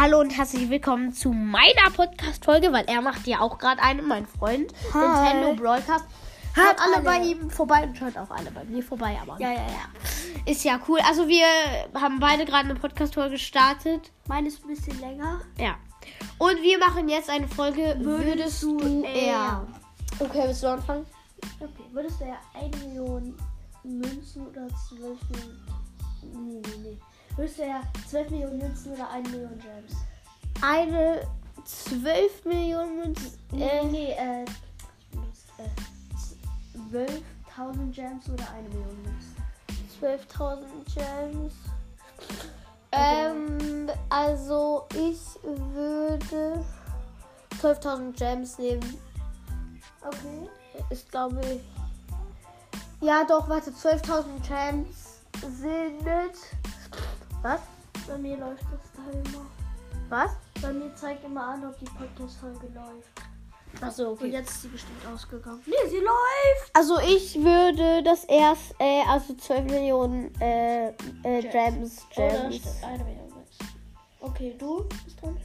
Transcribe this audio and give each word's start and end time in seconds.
Hallo 0.00 0.20
und 0.20 0.30
herzlich 0.30 0.70
willkommen 0.70 1.12
zu 1.12 1.32
meiner 1.32 1.90
Podcast-Folge, 1.92 2.72
weil 2.72 2.84
er 2.86 3.02
macht 3.02 3.26
ja 3.26 3.40
auch 3.40 3.58
gerade 3.58 3.82
eine, 3.82 4.00
mein 4.00 4.26
Freund. 4.26 4.72
Hi. 4.94 5.32
Nintendo 5.32 5.60
Broadcast. 5.60 6.04
Hört 6.54 6.80
alle, 6.80 6.96
alle. 6.96 7.04
bei 7.04 7.16
ihm 7.18 7.50
vorbei 7.50 7.82
und 7.82 7.98
schaut 7.98 8.16
auch 8.16 8.30
alle 8.30 8.48
bei 8.52 8.62
mir 8.64 8.80
vorbei, 8.80 9.18
aber 9.20 9.36
Ja, 9.40 9.50
ja, 9.50 9.56
ja. 9.56 10.44
ist 10.46 10.62
ja 10.62 10.78
cool. 10.86 11.00
Also 11.04 11.26
wir 11.26 11.44
haben 12.00 12.20
beide 12.20 12.44
gerade 12.44 12.68
eine 12.68 12.76
Podcast-Folge 12.76 13.32
gestartet. 13.32 14.12
Meine 14.28 14.46
ist 14.46 14.62
ein 14.62 14.68
bisschen 14.68 15.00
länger. 15.00 15.40
Ja. 15.58 15.74
Und 16.38 16.62
wir 16.62 16.78
machen 16.78 17.08
jetzt 17.08 17.28
eine 17.28 17.48
Folge 17.48 17.96
Würdest, 17.98 18.62
Würdest 18.62 18.62
du, 18.62 19.02
eher? 19.02 19.14
eher? 19.14 19.66
Okay, 20.20 20.42
willst 20.46 20.62
du 20.62 20.68
anfangen? 20.68 21.06
Okay, 21.58 21.84
würdest 21.90 22.20
du 22.20 22.24
ja 22.26 22.38
1 22.54 22.84
Million 22.84 23.36
Münzen 23.82 24.46
oder 24.46 24.68
12 24.88 25.18
Millionen. 25.30 25.64
Nee, 26.22 26.62
nee, 26.64 26.90
nee. 26.90 26.98
Würdest 27.38 27.58
du 27.60 27.66
ja 27.68 27.82
12 28.10 28.30
Millionen 28.30 28.58
Münzen 28.58 28.92
oder 28.94 29.10
1 29.10 29.30
Million 29.30 29.60
Gems? 29.60 29.92
Eine 30.60 31.20
12 31.64 32.44
Millionen 32.44 32.96
Münzen. 32.96 33.32
Nee, 33.52 33.64
Äh, 33.64 33.84
nee, 33.84 34.10
äh. 34.10 34.42
äh 34.42 34.46
12.000 36.90 37.92
Gems 37.92 38.28
oder 38.28 38.44
1 38.50 38.68
Million 38.70 39.02
Münzen? 39.04 39.36
12.000 40.00 40.64
Gems. 40.92 41.52
Ähm, 42.90 43.88
also 44.08 44.88
ich 44.94 45.20
würde 45.44 46.64
12.000 47.60 48.18
Gems 48.18 48.58
nehmen. 48.58 48.98
Okay. 50.04 50.48
Ist 50.90 51.08
glaube 51.12 51.40
ich. 51.42 51.60
Ja, 53.00 53.22
doch, 53.24 53.48
warte, 53.48 53.70
12.000 53.70 54.24
Gems 54.44 55.20
sind. 55.40 56.57
Was? 57.42 57.60
Bei 58.06 58.18
mir 58.18 58.36
läuft 58.36 58.64
das 58.72 58.92
Timer. 58.92 59.46
Was? 60.08 60.30
Bei 60.60 60.72
mir 60.72 60.94
zeigt 60.96 61.24
immer 61.24 61.48
an, 61.48 61.64
ob 61.64 61.78
die 61.78 61.84
Podcast-Folge 61.84 62.66
läuft. 62.74 63.82
Achso, 63.82 64.12
Und 64.20 64.32
jetzt 64.32 64.50
ist 64.50 64.62
sie 64.62 64.68
bestimmt 64.68 65.06
ausgegangen. 65.06 65.62
Nee, 65.66 65.88
sie 65.88 65.98
läuft! 65.98 66.70
Also 66.72 66.98
ich 67.00 67.36
würde 67.36 68.02
das 68.02 68.24
erst, 68.24 68.74
äh, 68.78 69.02
also 69.06 69.34
12 69.34 69.64
Millionen 69.66 70.34
äh, 70.40 70.88
äh, 70.88 71.42
Gems, 71.42 72.06
Gems. 72.14 72.62
Okay, 74.20 74.56
du 74.58 74.84
bist 75.04 75.22
dran. 75.22 75.36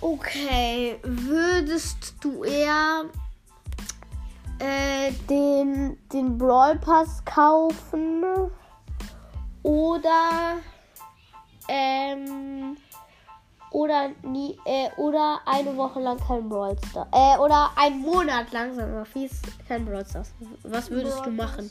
Okay, 0.00 0.98
würdest 1.02 2.14
du 2.20 2.44
eher 2.44 3.04
äh, 4.58 5.12
den, 5.28 5.98
den 6.12 6.38
Brawl 6.38 6.78
Pass 6.78 7.22
kaufen 7.24 8.24
oder 9.62 10.56
ähm, 11.68 12.76
oder 13.70 14.10
nie 14.22 14.56
äh, 14.64 14.88
oder 14.96 15.40
eine 15.46 15.76
Woche 15.76 16.00
lang 16.00 16.18
kein 16.18 16.48
Brawl 16.48 16.76
Stars 16.88 17.08
äh, 17.12 17.38
oder 17.38 17.70
einen 17.76 18.00
Monat 18.00 18.52
lang 18.52 18.74
sagen 18.74 18.92
wir 18.92 19.04
fies 19.04 19.42
kein 19.66 19.84
Brawl 19.84 20.06
Stars. 20.06 20.32
Was 20.62 20.90
würdest 20.90 21.18
du 21.18 21.24
Brawl 21.24 21.32
machen? 21.32 21.70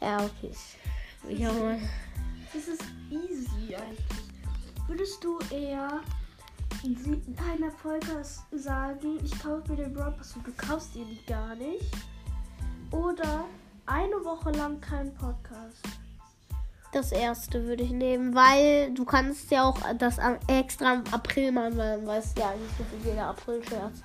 Ja, 0.00 0.16
okay. 0.16 0.52
Ja, 1.28 1.52
Mann. 1.52 1.88
Das 2.52 2.66
ist 2.66 2.82
easy 3.10 3.74
eigentlich. 3.74 4.28
Würdest 4.86 5.22
du 5.22 5.38
eher 5.50 6.00
in 6.82 7.36
einer 7.52 7.70
Podcast 7.70 8.42
sagen, 8.52 9.18
ich 9.22 9.38
kaufe 9.38 9.70
mir 9.70 9.84
den 9.84 9.92
Brawl 9.92 10.12
Pass 10.12 10.34
und 10.34 10.46
du 10.46 10.52
kaufst 10.52 10.94
dir 10.94 11.04
die 11.04 11.24
gar 11.26 11.54
nicht? 11.54 11.92
Oder 12.90 13.44
eine 13.86 14.24
Woche 14.24 14.50
lang 14.52 14.80
kein 14.80 15.12
Podcast? 15.14 15.86
Das 16.92 17.12
erste 17.12 17.64
würde 17.66 17.82
ich 17.84 17.90
nehmen, 17.90 18.34
weil 18.34 18.92
du 18.94 19.04
kannst 19.04 19.50
ja 19.50 19.64
auch 19.64 19.76
das 19.98 20.16
extra 20.46 20.94
im 20.94 21.04
April 21.12 21.52
machen, 21.52 21.76
weil 21.76 21.98
man 21.98 22.06
weiß 22.06 22.34
ja 22.38 22.50
eigentlich 22.50 22.70
so 22.78 22.84
viel 22.84 23.10
jeder 23.10 23.26
April-Scherz. 23.26 24.02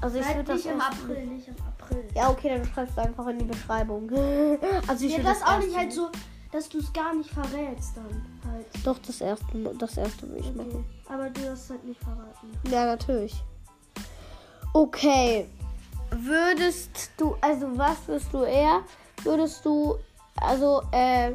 Also 0.00 0.18
ich 0.18 0.24
Nein, 0.24 0.36
würde 0.36 0.52
das 0.52 0.64
nicht 0.64 0.72
im 0.74 0.80
April, 0.80 1.26
nicht 1.26 1.48
im 1.48 1.54
April. 1.66 2.04
Ja, 2.14 2.30
okay, 2.30 2.48
dann 2.58 2.64
schreibst 2.66 2.96
du 2.96 3.02
einfach 3.02 3.26
in 3.28 3.38
die 3.38 3.44
Beschreibung. 3.44 4.10
Also 4.88 5.04
ich 5.04 5.12
Ja, 5.12 5.18
würde 5.18 5.28
das 5.28 5.42
auch 5.42 5.58
nicht 5.58 5.76
halt 5.76 5.92
so, 5.92 6.08
dass 6.50 6.68
du 6.68 6.78
es 6.78 6.92
gar 6.92 7.14
nicht 7.14 7.30
verrätst 7.30 7.96
dann 7.96 8.26
halt. 8.50 8.66
Doch, 8.84 8.98
das 8.98 9.20
erste, 9.20 9.46
das 9.78 9.96
erste 9.96 10.28
würde 10.28 10.40
ich 10.40 10.46
Okay. 10.48 10.56
machen. 10.56 10.84
Aber 11.08 11.30
du 11.30 11.50
hast 11.50 11.70
halt 11.70 11.84
nicht 11.84 12.02
verraten. 12.02 12.50
Ja, 12.70 12.86
natürlich. 12.86 13.42
Okay. 14.72 15.46
Würdest 16.10 17.10
du, 17.16 17.36
also 17.40 17.66
was 17.78 17.96
würdest 18.08 18.32
du 18.32 18.42
eher? 18.42 18.80
Würdest 19.22 19.64
du, 19.64 19.96
also, 20.36 20.82
äh. 20.92 21.32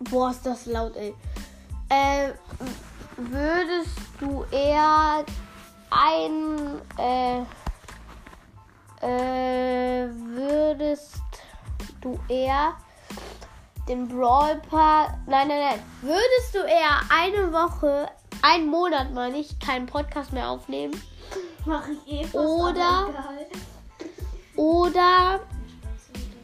Boah, 0.00 0.30
ist 0.30 0.46
das 0.46 0.66
laut, 0.66 0.96
ey. 0.96 1.14
Äh, 1.90 2.32
würdest 3.16 3.98
du 4.20 4.44
eher 4.50 5.24
ein, 5.90 6.80
äh, 6.98 7.40
äh, 9.00 10.08
würdest 10.10 11.20
du 12.00 12.18
eher 12.28 12.74
den 13.88 14.06
Brawl 14.06 14.60
Pass. 14.70 15.08
Nein, 15.26 15.48
nein, 15.48 15.60
nein. 15.60 15.82
Würdest 16.02 16.54
du 16.54 16.58
eher 16.58 17.00
eine 17.10 17.52
Woche, 17.52 18.08
einen 18.42 18.68
Monat 18.68 19.12
meine 19.12 19.38
ich, 19.38 19.58
keinen 19.58 19.86
Podcast 19.86 20.32
mehr 20.32 20.48
aufnehmen? 20.48 21.00
Mach 21.64 21.88
ich 21.88 22.12
eh 22.12 22.24
fast, 22.24 22.36
Oder-. 22.36 23.08
Oder, 24.56 25.40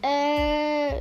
äh, 0.04 1.00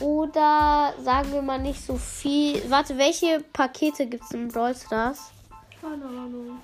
oder 0.00 0.94
sagen 1.02 1.32
wir 1.32 1.42
mal 1.42 1.58
nicht 1.58 1.84
so 1.84 1.96
viel. 1.96 2.62
Warte, 2.70 2.96
welche 2.96 3.40
Pakete 3.52 4.06
gibt 4.06 4.24
es 4.24 4.30
in 4.30 4.48
Brawl 4.48 4.74
Stars? 4.74 5.32
Keine 5.80 6.04
Ahnung. 6.04 6.60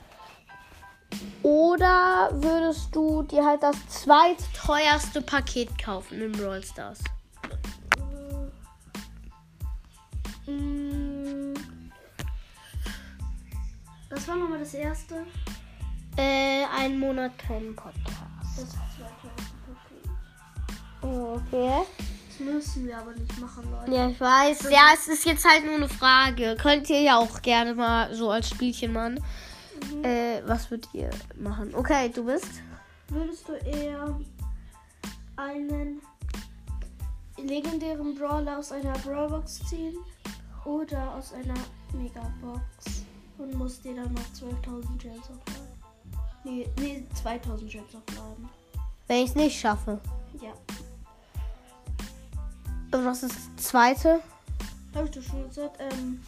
Oder 1.43 2.31
würdest 2.33 2.95
du 2.95 3.23
dir 3.23 3.45
halt 3.45 3.63
das 3.63 3.77
zweitteuerste 3.89 5.21
Paket 5.23 5.77
kaufen 5.83 6.21
in 6.21 6.33
Brawl 6.33 6.63
Stars? 6.63 7.01
Mm. 10.47 11.55
Was 14.11 14.29
war 14.29 14.37
nochmal 14.37 14.61
das 14.61 14.75
erste? 14.75 15.27
Äh, 16.17 16.65
einen 16.77 16.99
Monat 16.99 17.37
keinen 17.39 17.75
Podcast. 17.75 18.21
Das 18.57 18.71
zweite. 18.71 18.83
Okay. 19.25 19.29
Oh, 19.35 19.52
Okay. 21.03 21.83
Das 22.29 22.41
müssen 22.41 22.87
wir 22.87 22.97
aber 22.97 23.13
nicht 23.13 23.41
machen, 23.41 23.71
Leute. 23.71 23.93
Ja, 23.93 24.09
ich 24.09 24.21
weiß. 24.21 24.71
Ja, 24.71 24.91
es 24.95 25.09
ist 25.09 25.25
jetzt 25.27 25.45
halt 25.45 25.67
nur 25.67 25.75
eine 25.75 25.89
Frage. 25.89 26.57
Könnt 26.61 26.89
ihr 26.89 27.01
ja 27.01 27.19
auch 27.19 27.43
gerne 27.43 27.75
mal 27.75 28.15
so 28.15 28.31
als 28.31 28.49
Spielchen 28.49 28.93
machen. 28.93 29.23
Äh, 30.03 30.43
was 30.47 30.71
würdet 30.71 30.89
ihr 30.95 31.11
machen? 31.37 31.75
Okay, 31.75 32.09
du 32.09 32.25
bist? 32.25 32.49
Würdest 33.09 33.49
du 33.49 33.53
eher 33.55 34.19
einen 35.37 36.01
legendären 37.37 38.15
Brawler 38.15 38.59
aus 38.59 38.73
einer 38.73 38.93
Brawlbox 38.99 39.61
ziehen 39.69 39.97
oder 40.65 41.15
aus 41.15 41.33
einer 41.33 41.59
Megabox 41.93 43.05
und 43.39 43.55
musst 43.55 43.85
dir 43.85 43.97
dann 43.97 44.13
noch 44.15 44.23
12.000 44.35 44.99
Gems 44.99 45.27
aufladen? 45.29 45.73
Nee, 46.45 46.69
nee 46.79 47.07
2.000 47.23 47.67
Gems 47.67 47.95
aufladen. 47.95 48.49
Wenn 49.09 49.17
ich 49.19 49.31
es 49.31 49.35
nicht 49.35 49.61
schaffe. 49.61 50.01
Ja. 50.41 50.53
Was 52.93 53.23
ist 53.23 53.35
das 53.35 53.65
zweite? 53.65 54.21
Habe 54.95 55.07
ich 55.07 55.11
doch 55.13 55.23
schon 55.23 55.49
gesagt. 55.49 55.79
Ähm, 55.81 56.23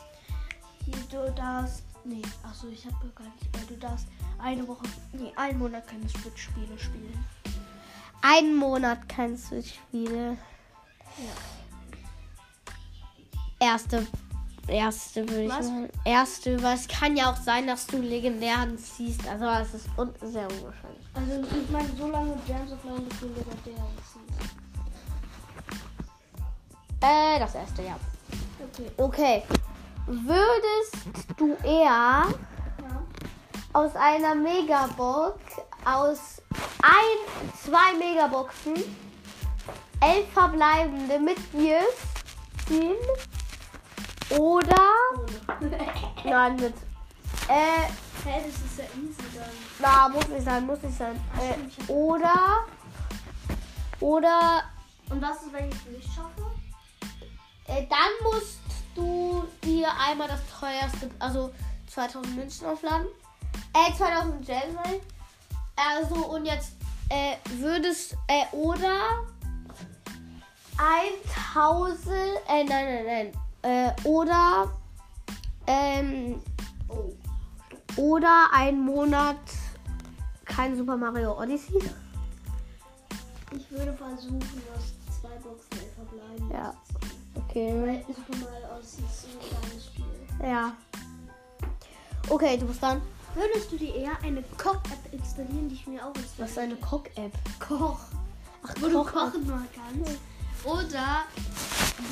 hier, 0.84 0.96
du 1.10 1.30
darfst. 1.32 1.82
Nee, 2.04 2.22
achso, 2.42 2.68
ich 2.68 2.84
habe 2.86 2.96
gar 3.14 3.24
nicht 3.24 3.54
mehr. 3.54 3.64
Du 3.68 3.76
darfst 3.76 4.06
eine 4.38 4.66
Woche. 4.66 4.84
Nee, 5.12 5.32
einen 5.36 5.58
Monat 5.58 5.86
keine 5.86 6.08
Switch-Spiele 6.08 6.78
spielen. 6.78 7.24
Einen 8.22 8.56
Monat 8.56 9.08
kein 9.08 9.36
Switch-Spiele. 9.36 10.36
Erste. 13.60 14.06
Erste 14.66 15.28
würde 15.28 15.42
ich 15.42 15.48
machen. 15.48 15.88
Erste, 16.04 16.62
weil 16.62 16.76
es 16.76 16.88
kann 16.88 17.16
ja 17.16 17.30
auch 17.30 17.36
sein, 17.36 17.66
dass 17.66 17.86
du 17.86 17.98
legendären 17.98 18.78
ziehst. 18.78 19.26
Also 19.28 19.44
es 19.46 19.74
ist 19.74 19.88
un 19.98 20.12
sehr 20.22 20.48
unwahrscheinlich. 20.50 21.06
Also, 21.12 21.42
ich 21.42 21.70
meine, 21.70 21.88
so 21.96 22.08
lange 22.08 22.36
Gems 22.46 22.72
aufladen, 22.72 23.06
bis 23.06 23.20
du 23.20 23.26
legendär 23.26 23.86
ziehst. 24.12 24.33
Äh, 27.04 27.38
das 27.38 27.54
erste, 27.54 27.82
ja. 27.82 27.96
Okay. 28.72 28.90
Okay. 28.96 29.42
Würdest 30.06 30.96
du 31.36 31.54
eher 31.62 31.84
Ja. 31.84 32.26
aus 33.74 33.94
einer 33.94 34.34
Megabox, 34.34 35.38
aus 35.84 36.40
ein, 36.82 37.52
zwei 37.62 37.94
Megaboxen, 37.98 38.74
elf 40.00 40.32
verbleibende 40.32 41.18
mit 41.18 41.38
dir 41.52 41.80
ziehen? 42.66 42.96
Oder, 44.38 44.90
nein, 46.24 46.56
mit, 46.56 46.74
äh, 47.48 47.82
Hä, 48.24 48.40
das 48.46 48.54
ist 48.54 48.78
ja 48.78 48.84
easy 48.84 49.36
dann. 49.38 49.50
na, 49.80 50.08
muss 50.08 50.26
nicht 50.28 50.44
sein, 50.44 50.64
muss 50.66 50.80
nicht 50.82 50.96
sein. 50.96 51.20
Äh, 51.38 51.92
oder, 51.92 52.64
oder 54.00 54.62
Und 55.10 55.20
was 55.20 55.42
ist, 55.42 55.52
wenn 55.52 55.68
ich 55.68 55.74
es 55.74 55.84
nicht 55.86 56.14
schaffe? 56.14 56.53
Äh, 57.66 57.86
dann 57.88 58.32
musst 58.32 58.58
du 58.94 59.44
dir 59.62 59.88
einmal 59.98 60.28
das 60.28 60.40
teuerste, 60.60 61.10
also 61.18 61.52
2000 61.88 62.36
Münzen 62.36 62.66
aufladen. 62.66 63.06
Äh, 63.72 63.92
2000 63.96 64.46
Gems. 64.46 64.74
mein. 64.74 65.00
Also, 65.76 66.14
und 66.14 66.44
jetzt 66.44 66.72
äh, 67.08 67.36
würdest, 67.58 68.16
äh, 68.28 68.44
oder 68.52 69.24
1000, 70.76 72.08
äh, 72.48 72.64
nein, 72.64 72.66
nein, 72.66 73.04
nein. 73.06 73.32
Äh, 73.62 74.08
oder, 74.08 74.70
ähm, 75.66 76.40
Oh. 76.88 77.12
oder 77.96 78.48
ein 78.52 78.78
Monat 78.78 79.38
kein 80.44 80.76
Super 80.76 80.96
Mario 80.96 81.40
Odyssey. 81.40 81.78
Ich 83.50 83.70
würde 83.70 83.92
versuchen, 83.94 84.62
dass 84.74 85.03
zwei 85.24 85.36
Boxen 85.38 85.90
verbleiben. 85.94 86.50
Ja. 86.52 86.74
Okay. 87.36 87.72
Weil 87.80 88.04
Super 88.14 88.38
Mario 88.44 88.76
Odyssey 88.76 89.04
ist 89.04 89.22
so 89.22 89.28
ein 89.28 89.60
kleines 89.60 89.86
Spiel. 89.86 90.04
Ja. 90.42 90.72
Okay, 92.28 92.56
du 92.58 92.66
bist 92.66 92.82
dann. 92.82 93.00
Würdest 93.34 93.72
du 93.72 93.76
dir 93.76 93.94
eher 93.94 94.22
eine 94.22 94.42
Koch-App 94.56 95.12
installieren, 95.12 95.68
die 95.68 95.74
ich 95.74 95.86
mir 95.86 96.04
auch 96.06 96.14
installiere? 96.14 96.38
Was 96.42 96.50
ist 96.52 96.58
eine 96.58 96.76
Cock-App? 96.76 97.32
Koch. 97.58 97.98
Ach, 98.62 98.74
Wo 98.80 98.88
du 98.88 99.02
Koch-App. 99.04 99.12
kochen 99.32 99.46
mal 99.46 99.62
kannst. 99.74 100.18
Oder 100.64 101.24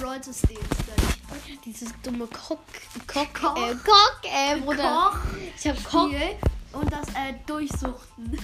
Brawl 0.01 0.21
Steel 0.23 0.59
installieren. 0.59 1.59
Dieses 1.65 1.89
dumme 2.03 2.27
Cock, 2.27 2.59
Cock, 3.07 3.35
Koch. 3.35 3.57
äh, 3.57 3.75
Cock-App 3.75 4.67
oder? 4.67 5.13
Koch. 5.13 5.19
Ich 5.57 5.67
hab. 5.69 5.79
Spiel 5.79 6.37
und 6.73 6.93
das 6.93 7.09
äh, 7.11 7.35
Durchsuchten. 7.47 8.39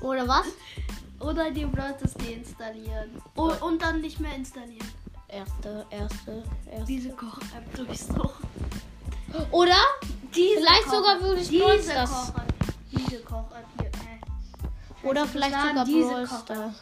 Oder 0.00 0.26
was? 0.26 0.46
Oder 1.22 1.50
die 1.50 1.64
Brawl 1.66 1.96
to 1.98 2.08
Steel 2.08 2.38
installieren. 2.38 3.22
O 3.36 3.52
und 3.64 3.80
dann 3.80 4.00
nicht 4.00 4.18
mehr 4.20 4.34
installieren. 4.34 4.88
Erste, 5.28 5.86
erste, 5.90 6.42
erste. 6.70 6.84
Diese 6.86 7.10
Koch-App 7.10 7.74
durchsuchen. 7.76 8.46
Oder? 9.50 9.76
Diese 10.34 10.56
Vielleicht 10.60 10.84
Koch- 10.84 10.92
sogar 10.94 11.20
wirklich 11.22 11.60
Brawl 11.60 11.76
diese. 11.78 11.94
Koch-App. 11.94 12.54
Diese 12.90 13.20
Koch-App 13.22 13.66
hier. 13.78 13.86
Äh. 13.86 15.06
Oder 15.08 15.26
vielleicht 15.26 15.54
sogar 15.60 15.84
diese 15.84 16.08
Brawl. 16.08 16.26
Stars. 16.26 16.74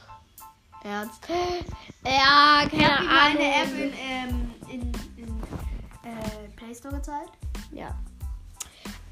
Ernst? 0.82 1.20
Ja, 2.04 2.62
Ich 2.64 2.70
keine 2.70 2.88
habe 2.88 3.04
ihm 3.04 3.10
Ahnung. 3.10 3.42
eine 3.42 3.54
App 3.62 3.74
in, 3.74 3.92
ähm, 3.98 4.50
in, 4.68 4.80
in 5.22 5.28
äh, 6.02 6.48
Play 6.56 6.74
Store 6.74 6.94
gezeigt. 6.94 7.32
Ja. 7.72 7.94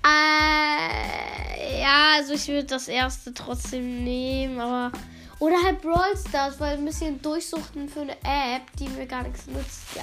Äh, 0.05 1.81
ja, 1.83 2.13
also 2.17 2.33
ich 2.33 2.49
würde 2.49 2.65
das 2.65 2.89
erste 2.89 3.35
trotzdem 3.35 4.03
nehmen, 4.05 4.59
aber. 4.61 4.91
Oder 5.41 5.57
halt 5.63 5.81
Brawl 5.83 6.17
Stars, 6.17 6.59
weil 6.59 6.77
ein 6.79 6.85
bisschen 6.85 7.23
durchsuchten 7.23 7.89
für 7.89 8.01
eine 8.01 8.13
App, 8.25 8.63
die 8.79 8.89
mir 8.89 9.07
gar 9.07 9.23
nichts 9.23 9.47
nützt. 9.47 9.83
Ja. 9.95 10.03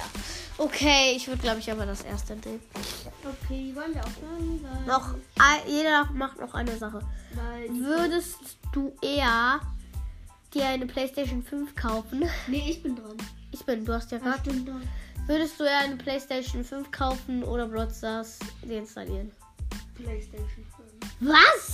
Okay, 0.56 1.12
ich 1.14 1.28
würde, 1.28 1.42
glaube 1.42 1.58
ich, 1.60 1.70
aber 1.70 1.84
das 1.84 2.02
erste 2.02 2.34
nehmen. 2.36 2.60
Okay, 3.22 3.72
wollen 3.74 3.92
wir 3.94 4.02
aufhören? 4.02 4.86
Noch, 4.86 5.14
jeder 5.66 6.06
macht 6.12 6.40
noch 6.40 6.54
eine 6.54 6.76
Sache. 6.78 7.00
Die- 7.68 7.80
Würdest 7.80 8.38
du 8.72 8.94
eher 9.02 9.60
dir 10.54 10.66
eine 10.68 10.86
PlayStation 10.86 11.42
5 11.42 11.74
kaufen? 11.74 12.24
Nee, 12.46 12.70
ich 12.70 12.82
bin 12.82 12.96
dran. 12.96 13.16
Ich 13.52 13.62
bin, 13.64 13.84
du 13.84 13.92
hast 13.92 14.10
ja 14.12 14.18
gerade. 14.18 14.50
Würdest 15.26 15.60
du 15.60 15.64
eher 15.64 15.80
eine 15.80 15.96
PlayStation 15.96 16.64
5 16.64 16.90
kaufen 16.90 17.42
oder 17.44 17.66
Brawl 17.68 17.92
Stars 17.92 18.38
deinstallieren? 18.62 19.30
PlayStation 19.96 20.64
5. 20.76 21.12
Was? 21.20 21.65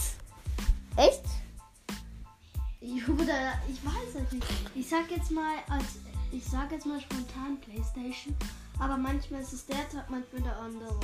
Sag 4.93 5.11
jetzt 5.11 5.31
mal, 5.31 5.55
als, 5.71 5.85
ich 6.31 6.45
sag 6.45 6.71
jetzt 6.71 6.85
mal 6.85 7.01
spontan 7.01 7.59
PlayStation. 7.61 8.37
Aber 8.79 8.99
manchmal 8.99 9.41
ist 9.41 9.55
es 9.55 9.65
der 9.65 9.89
Tag, 9.89 10.11
manchmal 10.11 10.43
der 10.43 10.57
andere. 10.57 11.01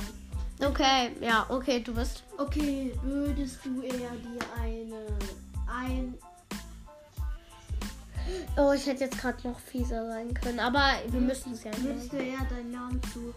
Okay, 0.63 1.11
ja, 1.21 1.45
okay, 1.49 1.79
du 1.79 1.93
bist. 1.95 2.23
Okay, 2.37 2.93
würdest 3.01 3.65
du 3.65 3.81
eher 3.81 4.11
dir 4.11 4.39
eine 4.61 5.07
ein 5.67 6.13
Oh, 8.57 8.73
ich 8.73 8.85
hätte 8.85 9.05
jetzt 9.05 9.17
gerade 9.17 9.47
noch 9.47 9.59
fieser 9.59 10.07
sein 10.07 10.33
können, 10.35 10.59
aber 10.59 10.99
wir 11.07 11.19
müssen 11.19 11.53
es 11.53 11.63
ja 11.63 11.71
würdest 11.77 12.11
nicht. 12.11 12.13
du 12.13 12.17
eher 12.17 12.45
deinen 12.45 12.71
Namen 12.71 13.01
zu 13.11 13.33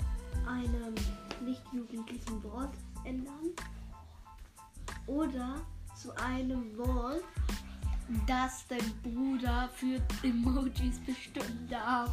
einem 0.47 0.95
nicht 1.43 1.63
jugendlichen 1.73 2.45
Wort 2.45 2.75
ändern? 3.05 3.53
Oder 5.07 5.63
zu 5.97 6.15
einem 6.17 6.77
Wort, 6.77 7.23
das 8.27 8.65
dein 8.69 8.93
Bruder 9.03 9.69
für 9.75 10.01
Emojis 10.27 10.99
bestimmen 11.05 11.67
darf? 11.71 12.11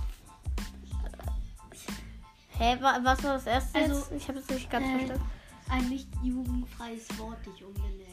Hä, 2.58 2.78
wa- 2.82 3.00
was 3.04 3.24
war 3.24 3.34
das 3.36 3.46
erste 3.46 3.80
Also, 3.80 3.94
jetzt? 3.96 4.12
Ich 4.12 4.28
habe 4.28 4.40
es 4.40 4.50
nicht 4.50 4.70
ganz 4.70 4.86
äh, 4.86 4.98
verstanden. 4.98 5.24
Ein 5.70 5.90
nicht 5.90 6.08
jugendfreies 6.24 7.08
Wort 7.18 7.46
dich 7.46 7.64
umbenennen. 7.64 8.06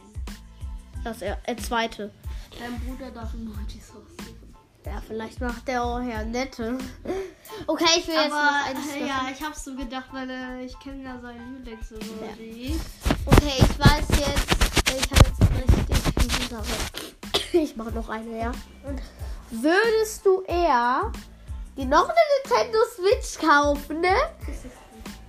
Das 1.02 1.22
er, 1.22 1.38
äh, 1.44 1.56
zweite. 1.56 2.12
Dein 2.58 2.78
Bruder 2.80 3.10
darf 3.10 3.34
Emojis 3.34 3.90
aussuchen. 3.90 4.36
Ja, 4.84 5.02
vielleicht 5.04 5.40
macht 5.40 5.66
der 5.66 5.82
auch 5.82 6.00
ja 6.00 6.22
nette. 6.24 6.78
Okay, 7.66 7.84
ich 7.98 8.06
will 8.06 8.14
jetzt 8.14 8.28
noch 8.30 8.36
Aber 8.36 8.64
eins 8.66 8.78
äh, 8.94 9.00
machen. 9.00 9.06
ja, 9.08 9.28
ich 9.32 9.42
hab's 9.42 9.64
so 9.64 9.74
gedacht, 9.74 10.06
weil 10.12 10.30
äh, 10.30 10.64
ich 10.64 10.78
kenne 10.78 11.02
ja 11.02 11.18
seinen 11.20 11.56
Lieblings-Emoji. 11.56 12.78
Okay, 13.24 13.52
ich 13.58 13.78
weiß 13.78 14.08
jetzt. 14.10 14.56
Ich 14.88 15.10
habe 15.10 15.26
jetzt 15.26 15.80
richtig 15.90 16.14
gute 16.14 16.48
Sache. 16.54 17.05
Ich 17.52 17.76
mache 17.76 17.92
noch 17.92 18.08
eine, 18.08 18.38
ja. 18.38 18.52
Würdest 19.50 20.24
du 20.24 20.42
eher 20.42 21.12
dir 21.76 21.84
noch 21.86 22.08
eine 22.08 22.18
Nintendo 22.42 22.78
Switch 22.94 23.38
kaufen, 23.38 24.00
ne? 24.00 24.16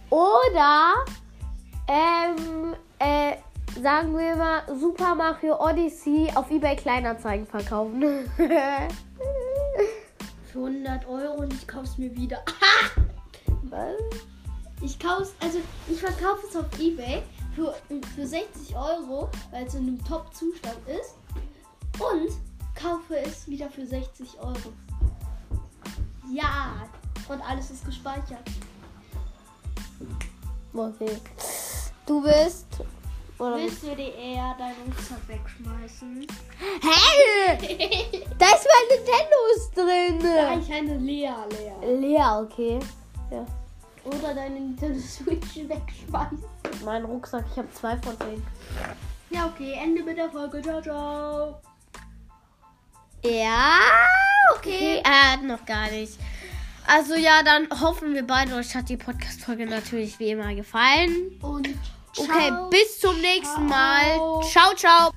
Oder 0.10 1.06
ähm, 1.88 2.76
äh, 3.00 3.36
sagen 3.82 4.18
wir 4.18 4.36
mal 4.36 4.64
Super 4.80 5.16
Mario 5.16 5.60
Odyssey 5.60 6.32
auf 6.34 6.50
eBay 6.50 6.76
Kleinanzeigen 6.76 7.46
verkaufen. 7.46 8.30
Für 10.52 10.60
100 10.60 11.08
Euro 11.08 11.42
und 11.42 11.54
ich 11.54 11.68
kauf's 11.68 11.98
mir 11.98 12.16
wieder. 12.16 12.44
Was? 13.64 13.96
Ich 14.82 14.98
kauf's, 15.00 15.34
also 15.42 15.60
ich 15.90 16.00
verkaufe 16.00 16.48
es 16.48 16.56
auf 16.56 16.66
Ebay 16.80 17.24
für, 17.56 17.76
für 18.16 18.28
60 18.28 18.76
Euro, 18.76 19.30
weil 19.52 19.66
es 19.66 19.74
in 19.74 19.88
einem 19.88 20.06
Top-Zustand 20.06 20.78
ist. 20.88 21.16
Und 22.00 22.30
kaufe 22.76 23.18
es 23.18 23.48
wieder 23.48 23.70
für 23.70 23.86
60 23.86 24.40
Euro. 24.40 24.74
Ja, 26.32 26.88
und 27.30 27.42
alles 27.42 27.72
ist 27.72 27.86
gespeichert. 27.86 28.44
Okay. 30.74 31.18
Du 32.06 32.22
bist. 32.22 32.68
Oder 33.40 33.58
Willst 33.58 33.84
du 33.84 33.96
dir 33.96 34.16
eher 34.16 34.56
deinen 34.58 34.76
Rucksack 34.88 35.28
wegschmeißen? 35.28 36.28
Hä? 36.82 37.58
da 38.40 38.46
ist 38.48 38.68
mein 38.68 38.88
Nintendos 38.90 39.72
drin. 39.76 40.36
Da 40.36 40.58
ich 40.58 40.74
eine 40.74 40.98
Lea 40.98 41.34
leer. 41.50 42.00
Leer, 42.00 42.42
okay. 42.44 42.80
Ja. 43.30 43.46
Oder 44.06 44.34
deine 44.34 44.60
Nintendo 44.60 45.00
Switch 45.00 45.58
wegschmeißen. 45.68 46.44
Mein 46.84 47.06
Rucksack, 47.06 47.46
ich 47.52 47.58
habe 47.58 47.72
zwei 47.72 47.98
von 47.98 48.18
zehn. 48.20 48.44
Ja, 49.30 49.48
okay, 49.48 49.74
Ende 49.84 50.04
mit 50.04 50.18
der 50.18 50.32
Folge. 50.32 50.62
Ciao, 50.62 50.82
ciao. 50.82 51.62
Ja, 53.24 53.80
okay. 54.56 55.02
Äh, 55.04 55.38
noch 55.46 55.66
gar 55.66 55.90
nicht. 55.92 56.14
Also 56.86 57.16
ja, 57.16 57.44
dann 57.44 57.68
hoffen 57.82 58.14
wir 58.14 58.26
beide, 58.26 58.56
euch 58.56 58.74
hat 58.76 58.88
die 58.88 58.98
Podcast-Folge 58.98 59.66
natürlich 59.66 60.20
wie 60.20 60.30
immer 60.32 60.56
gefallen. 60.56 61.38
Und 61.42 61.70
Okay, 62.18 62.48
ciao. 62.48 62.70
bis 62.70 63.00
zum 63.00 63.20
nächsten 63.22 63.68
Mal. 63.68 64.42
Ciao, 64.44 64.74
ciao. 64.76 65.17